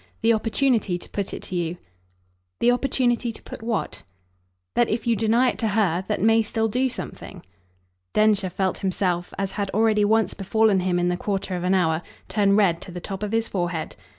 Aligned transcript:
"the 0.21 0.33
opportunity 0.33 0.97
to 0.97 1.07
put 1.11 1.31
it 1.31 1.43
to 1.43 1.55
you?" 1.55 1.77
"The 2.59 2.71
opportunity 2.71 3.31
to 3.31 3.41
put 3.43 3.61
what?" 3.61 4.01
"That 4.73 4.89
if 4.89 5.05
you 5.05 5.15
deny 5.15 5.49
it 5.51 5.59
to 5.59 5.67
her, 5.67 6.03
that 6.07 6.19
may 6.19 6.41
still 6.41 6.67
do 6.67 6.89
something." 6.89 7.43
Densher 8.15 8.49
felt 8.49 8.79
himself 8.79 9.31
as 9.37 9.51
had 9.51 9.69
already 9.75 10.03
once 10.03 10.33
befallen 10.33 10.79
him 10.79 10.97
in 10.97 11.09
the 11.09 11.17
quarter 11.17 11.55
of 11.55 11.63
an 11.63 11.75
hour 11.75 12.01
turn 12.29 12.55
red 12.55 12.81
to 12.81 12.91
the 12.91 12.99
top 12.99 13.21
of 13.21 13.31
his 13.31 13.47
forehead. 13.47 13.95